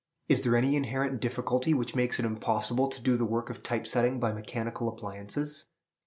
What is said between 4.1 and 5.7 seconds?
by mechanical appliances?